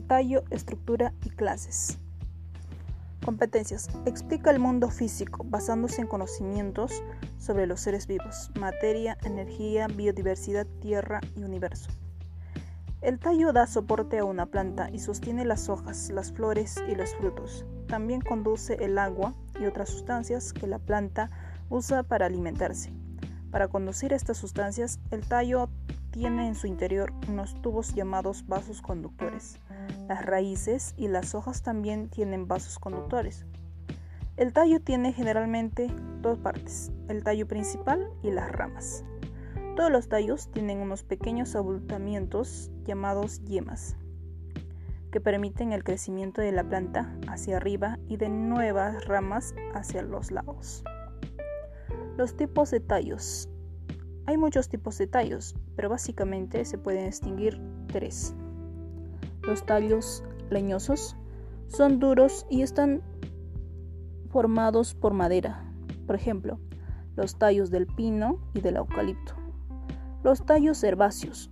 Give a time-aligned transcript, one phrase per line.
[0.00, 1.98] tallo, estructura y clases.
[3.22, 3.90] Competencias.
[4.06, 7.02] Explica el mundo físico basándose en conocimientos
[7.38, 11.90] sobre los seres vivos, materia, energía, biodiversidad, tierra y universo.
[13.02, 17.14] El tallo da soporte a una planta y sostiene las hojas, las flores y los
[17.16, 17.64] frutos.
[17.86, 21.30] También conduce el agua y otras sustancias que la planta
[21.68, 22.92] usa para alimentarse.
[23.50, 25.68] Para conducir estas sustancias, el tallo
[26.12, 29.58] tiene en su interior unos tubos llamados vasos conductores.
[30.08, 33.46] Las raíces y las hojas también tienen vasos conductores.
[34.36, 39.04] El tallo tiene generalmente dos partes, el tallo principal y las ramas.
[39.74, 43.96] Todos los tallos tienen unos pequeños abultamientos llamados yemas,
[45.10, 50.30] que permiten el crecimiento de la planta hacia arriba y de nuevas ramas hacia los
[50.30, 50.84] lados.
[52.18, 53.48] Los tipos de tallos
[54.26, 58.34] hay muchos tipos de tallos, pero básicamente se pueden distinguir tres.
[59.42, 61.16] Los tallos leñosos
[61.68, 63.02] son duros y están
[64.30, 65.64] formados por madera,
[66.06, 66.60] por ejemplo,
[67.16, 69.34] los tallos del pino y del eucalipto.
[70.22, 71.50] Los tallos herbáceos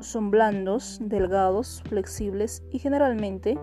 [0.00, 3.58] son blandos, delgados, flexibles y generalmente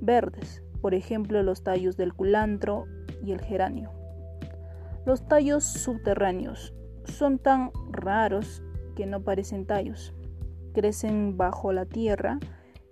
[0.00, 2.86] verdes, por ejemplo los tallos del culantro
[3.22, 3.92] y el geranio.
[5.04, 6.74] Los tallos subterráneos
[7.10, 8.62] son tan raros
[8.94, 10.14] que no parecen tallos.
[10.74, 12.38] Crecen bajo la tierra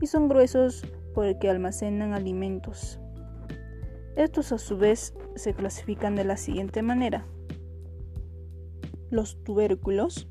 [0.00, 3.00] y son gruesos porque almacenan alimentos.
[4.16, 7.26] Estos a su vez se clasifican de la siguiente manera.
[9.10, 10.28] Los tubérculos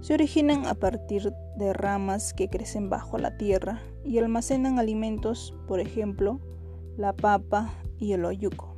[0.00, 5.80] se originan a partir de ramas que crecen bajo la tierra y almacenan alimentos, por
[5.80, 6.40] ejemplo,
[6.96, 8.76] la papa y el oyuco.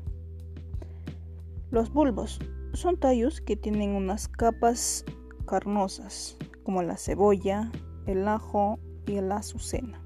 [1.70, 2.40] Los bulbos
[2.72, 5.04] son tallos que tienen unas capas
[5.46, 7.70] carnosas, como la cebolla,
[8.06, 10.02] el ajo y la azucena.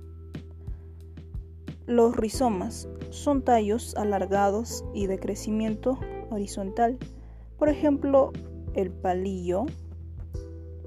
[1.87, 5.99] Los rizomas son tallos alargados y de crecimiento
[6.31, 6.99] horizontal,
[7.59, 8.33] por ejemplo,
[8.75, 9.67] el palillo,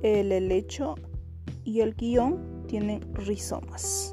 [0.01, 0.95] el helecho
[1.63, 4.11] y el guion tienen rizomas.